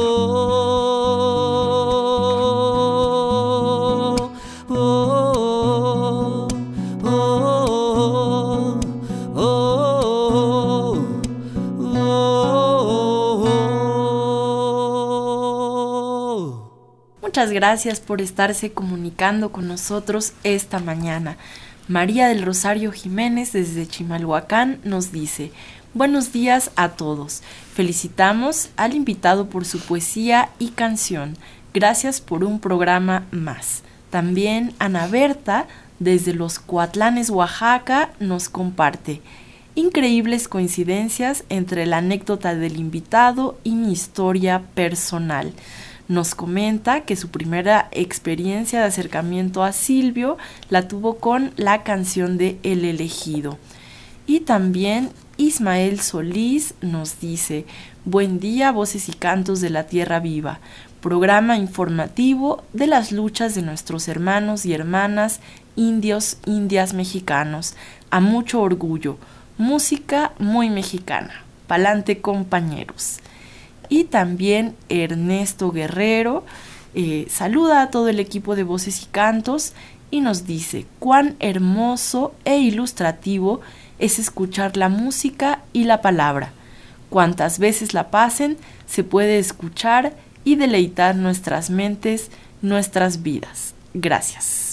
[17.51, 21.36] Gracias por estarse comunicando con nosotros esta mañana.
[21.88, 25.53] María del Rosario Jiménez desde Chimalhuacán nos dice,
[25.92, 27.42] buenos días a todos.
[27.74, 31.36] Felicitamos al invitado por su poesía y canción.
[31.72, 33.82] Gracias por un programa más.
[34.11, 35.66] También Ana Berta
[35.99, 39.22] desde los Coatlanes, Oaxaca, nos comparte
[39.74, 45.53] increíbles coincidencias entre la anécdota del invitado y mi historia personal.
[46.07, 50.37] Nos comenta que su primera experiencia de acercamiento a Silvio
[50.69, 53.59] la tuvo con la canción de El elegido.
[54.27, 57.65] Y también Ismael Solís nos dice,
[58.05, 60.61] Buen día, voces y cantos de la tierra viva,
[61.01, 65.41] programa informativo de las luchas de nuestros hermanos y hermanas
[65.77, 67.77] indios, indias mexicanos,
[68.11, 69.17] a mucho orgullo,
[69.59, 73.21] música muy mexicana, palante compañeros.
[73.95, 76.45] Y también Ernesto Guerrero
[76.97, 79.72] eh, saluda a todo el equipo de voces y cantos
[80.11, 83.61] y nos dice cuán hermoso e ilustrativo
[84.01, 86.51] es escuchar la música y la palabra.
[87.09, 88.57] Cuantas veces la pasen,
[88.88, 92.32] se puede escuchar y deleitar nuestras mentes,
[92.62, 93.74] nuestras vidas.
[93.95, 94.64] Gracias.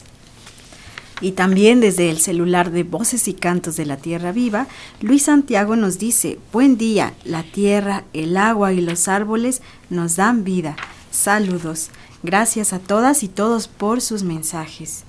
[1.22, 4.68] Y también desde el celular de Voces y Cantos de la Tierra Viva,
[5.02, 10.44] Luis Santiago nos dice, buen día, la tierra, el agua y los árboles nos dan
[10.44, 10.76] vida.
[11.12, 11.92] Saludos.
[12.24, 15.04] Gracias a todas y todos por sus mensajes.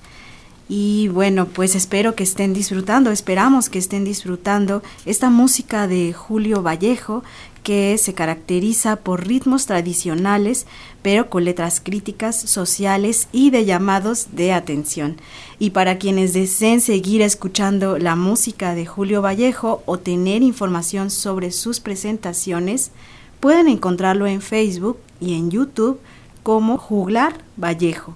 [0.69, 6.63] Y bueno, pues espero que estén disfrutando, esperamos que estén disfrutando esta música de Julio
[6.63, 7.23] Vallejo
[7.63, 10.67] que se caracteriza por ritmos tradicionales,
[11.01, 15.17] pero con letras críticas, sociales y de llamados de atención.
[15.57, 21.51] Y para quienes deseen seguir escuchando la música de Julio Vallejo o tener información sobre
[21.51, 22.91] sus presentaciones,
[23.39, 25.99] pueden encontrarlo en Facebook y en YouTube
[26.43, 28.15] como Juglar Vallejo.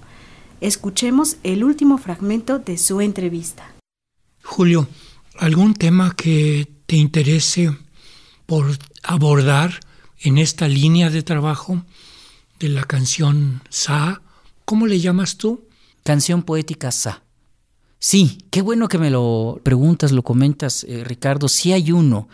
[0.60, 3.74] Escuchemos el último fragmento de su entrevista.
[4.42, 4.88] Julio,
[5.38, 7.70] ¿algún tema que te interese
[8.48, 9.78] por abordar
[10.18, 11.84] en esta línea de trabajo
[12.58, 14.22] de la canción Sa.
[14.64, 15.68] ¿Cómo le llamas tú?
[16.02, 17.22] Canción poética Sa.
[17.98, 21.46] Sí, qué bueno que me lo preguntas, lo comentas, eh, Ricardo.
[21.48, 22.30] Sí hay uno.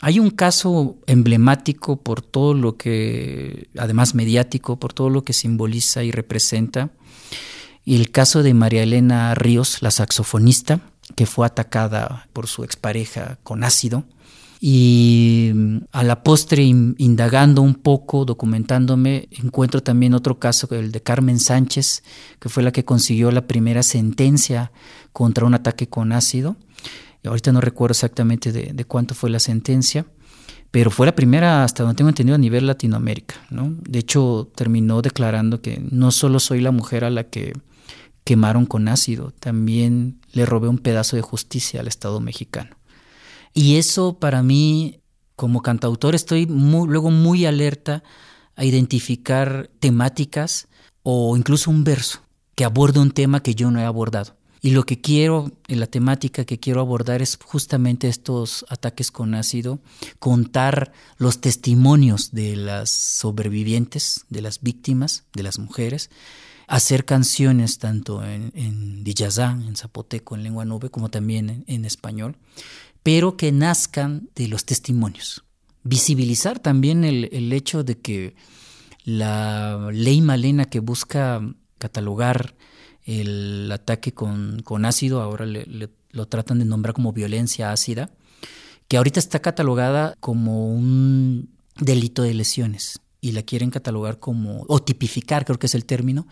[0.00, 6.04] Hay un caso emblemático por todo lo que, además mediático, por todo lo que simboliza
[6.04, 6.90] y representa.
[7.84, 10.78] Y el caso de María Elena Ríos, la saxofonista,
[11.16, 14.04] que fue atacada por su expareja con ácido
[14.62, 21.02] y mm, a la postre indagando un poco, documentándome, encuentro también otro caso, el de
[21.02, 22.02] Carmen Sánchez,
[22.38, 24.70] que fue la que consiguió la primera sentencia
[25.12, 26.56] contra un ataque con ácido.
[27.24, 30.06] Ahorita no recuerdo exactamente de, cuánto fue la sentencia,
[30.70, 33.36] pero fue la primera, hasta donde tengo entendido, a nivel Latinoamérica.
[33.50, 33.74] ¿no?
[33.80, 37.54] De hecho, terminó declarando que no solo soy la mujer a la que
[38.24, 42.79] quemaron con ácido, también le robé un pedazo de justicia al Estado mexicano.
[43.52, 45.00] Y eso para mí,
[45.36, 48.02] como cantautor, estoy luego muy alerta
[48.56, 50.68] a identificar temáticas
[51.02, 52.20] o incluso un verso
[52.54, 54.36] que aborde un tema que yo no he abordado.
[54.62, 59.80] Y lo que quiero, la temática que quiero abordar es justamente estos ataques con ácido,
[60.18, 66.10] contar los testimonios de las sobrevivientes, de las víctimas, de las mujeres,
[66.66, 72.36] hacer canciones tanto en, en en zapoteco, en lengua nube, como también en español,
[73.02, 75.44] pero que nazcan de los testimonios.
[75.82, 78.34] Visibilizar también el, hecho de que
[79.04, 81.40] la ley malena que busca
[81.78, 82.54] catalogar
[83.04, 88.10] el ataque con, ácido, ahora lo tratan de nombrar como violencia ácida,
[88.88, 94.82] que ahorita está catalogada como un delito de lesiones y la quieren catalogar como, o
[94.82, 96.26] tipificar, creo que es el término,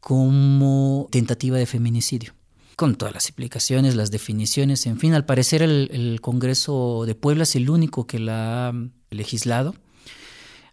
[0.00, 2.35] como tentativa de feminicidio
[2.76, 7.56] con todas las implicaciones, las definiciones, en fin, al parecer el, Congreso de Puebla es
[7.56, 8.74] el único que la ha
[9.10, 9.74] legislado,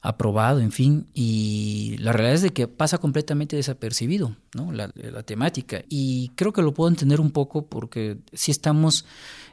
[0.02, 4.74] aprobado, en fin, y la realidad es de que pasa completamente desapercibido, ¿no?
[4.74, 5.86] La, la, temática.
[5.88, 9.06] Y creo que lo puedo entender un poco porque sí estamos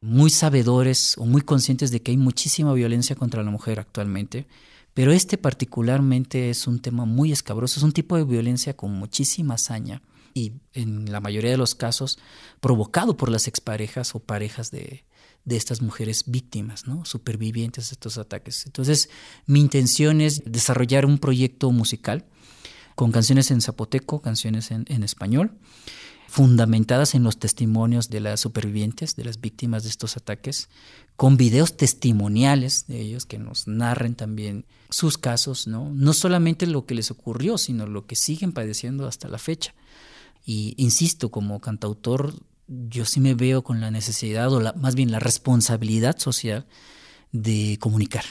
[0.03, 4.49] muy sabedores o muy conscientes de que hay muchísima violencia contra la mujer actualmente,
[4.93, 9.55] pero este particularmente es un tema muy escabroso, es un tipo de violencia con muchísima
[9.55, 10.03] hazaña
[10.35, 12.19] y en la mayoría de los casos
[12.61, 15.05] provocado por las exparejas o parejas de,
[15.47, 17.05] estas mujeres víctimas, ¿no?
[17.05, 18.67] supervivientes de estos ataques.
[18.67, 19.11] Entonces,
[19.47, 22.25] mi intención es desarrollar un proyecto musical
[22.95, 25.53] con canciones en zapoteco, canciones en, español,
[26.29, 30.69] fundamentadas en los testimonios de las supervivientes, de las víctimas de estos ataques,
[31.17, 35.91] con videos testimoniales de ellos que nos narren también sus casos, ¿no?
[35.91, 39.75] No solamente lo que les ocurrió, sino lo que siguen padeciendo hasta la fecha.
[40.45, 42.35] Y insisto, como cantautor,
[42.67, 46.67] yo sí me veo con la necesidad, o la, más bien la responsabilidad social
[47.33, 48.25] de comunicar.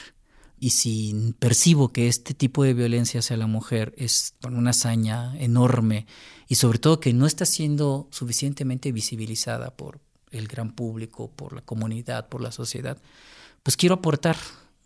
[0.58, 6.06] Y si percibo que este tipo de violencia hacia la mujer es una hazaña enorme
[6.48, 10.00] y sobre todo que no está siendo suficientemente visibilizada por
[10.30, 12.98] el gran público, por la comunidad, por la sociedad,
[13.62, 14.36] pues quiero aportar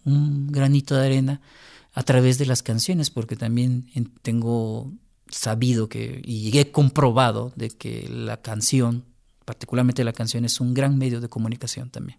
[0.05, 1.41] un granito de arena
[1.93, 3.87] a través de las canciones, porque también
[4.23, 4.93] tengo
[5.35, 9.05] sabido que y he comprobado de que la canción,
[9.45, 12.19] particularmente la canción, es un gran medio de comunicación también.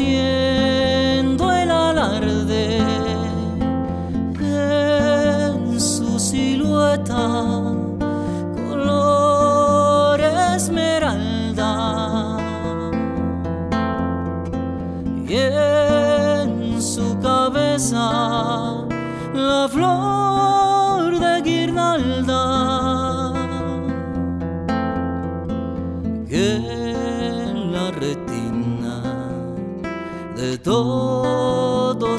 [0.00, 0.69] 天。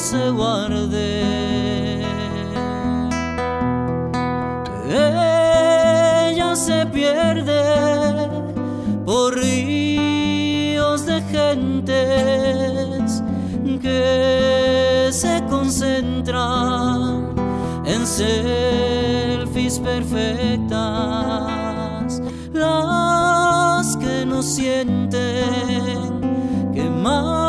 [0.01, 2.01] Se guarde.
[4.89, 7.61] Ella se pierde
[9.05, 13.21] por ríos de gentes
[13.79, 17.35] que se concentran
[17.85, 20.81] en selfies perfectas,
[22.53, 25.11] las que no sienten
[26.73, 27.40] que manos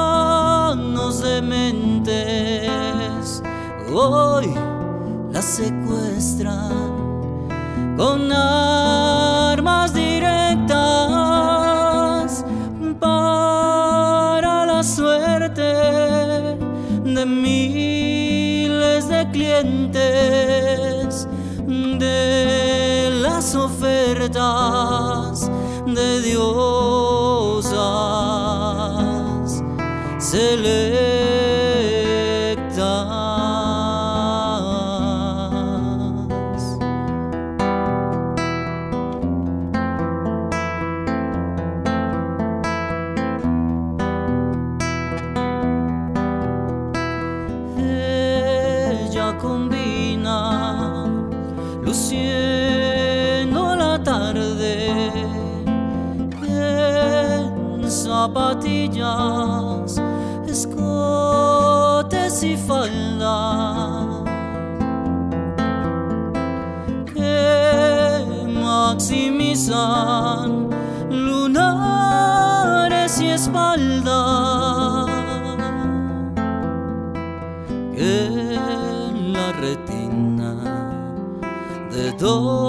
[8.02, 10.74] con armas directas
[12.98, 15.62] para la suerte
[17.04, 21.28] de miles de clientes
[21.68, 24.32] de las ofertas
[25.86, 26.72] de diosas
[30.18, 31.11] zapatillas,
[82.22, 82.61] todo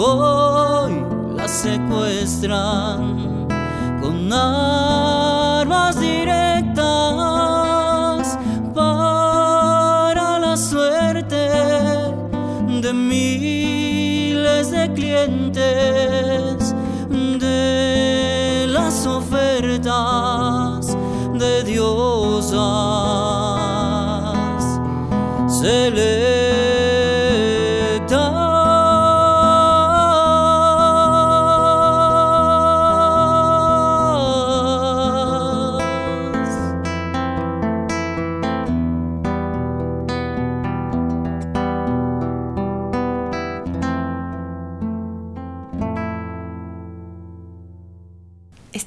[0.00, 1.04] hoy
[1.36, 3.48] las secuestran
[4.00, 6.19] con armas directas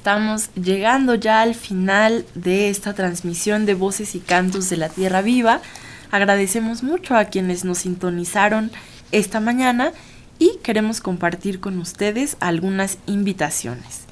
[0.04, 5.22] Estamos llegando ya al final de esta transmisión de Voces y Cantos de la Tierra
[5.22, 5.62] Viva.
[6.10, 8.70] Agradecemos mucho a quienes nos sintonizaron
[9.12, 9.92] esta mañana
[10.38, 14.02] y queremos compartir con ustedes algunas invitaciones.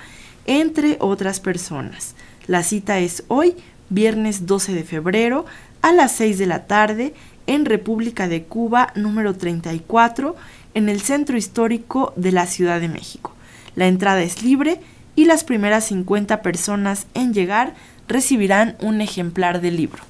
[0.47, 2.15] entre otras personas.
[2.47, 3.57] La cita es hoy,
[3.89, 5.47] viernes 12 de febrero,
[5.83, 7.15] a las 6 de la tarde,
[7.47, 10.37] en República de Cuba número 34,
[10.75, 13.33] en el Centro Histórico de la Ciudad de México.
[13.77, 14.81] La entrada es libre
[15.15, 17.75] y las primeras 50 personas en llegar
[18.09, 20.03] recibirán un ejemplar del libro.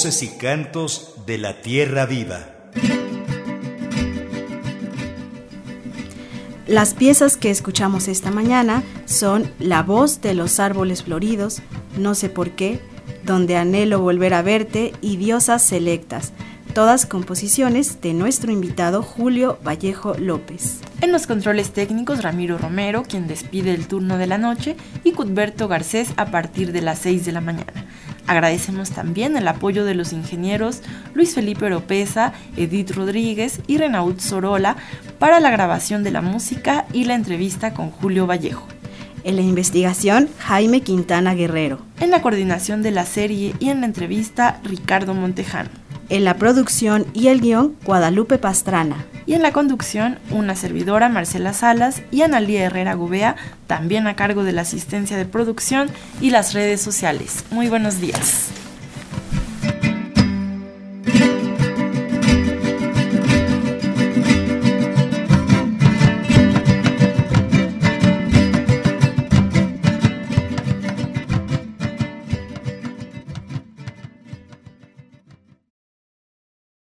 [0.00, 2.54] Voces y cantos de la tierra viva.
[6.66, 11.60] Las piezas que escuchamos esta mañana son La voz de los árboles floridos,
[11.98, 12.80] No sé por qué,
[13.26, 16.32] Donde anhelo volver a verte y Diosas selectas,
[16.72, 20.80] todas composiciones de nuestro invitado Julio Vallejo López.
[21.02, 25.68] En los controles técnicos, Ramiro Romero, quien despide el turno de la noche, y Cuthberto
[25.68, 27.86] Garcés a partir de las 6 de la mañana.
[28.30, 30.82] Agradecemos también el apoyo de los ingenieros
[31.14, 34.76] Luis Felipe Oropesa, Edith Rodríguez y Renaud Sorola
[35.18, 38.68] para la grabación de la música y la entrevista con Julio Vallejo.
[39.24, 41.80] En la investigación, Jaime Quintana Guerrero.
[41.98, 45.89] En la coordinación de la serie y en la entrevista, Ricardo Montejano.
[46.10, 49.06] En la producción y el guion, Guadalupe Pastrana.
[49.26, 53.36] Y en la conducción, una servidora, Marcela Salas, y Analía Herrera Gubea,
[53.68, 55.88] también a cargo de la asistencia de producción
[56.20, 57.44] y las redes sociales.
[57.52, 58.48] Muy buenos días.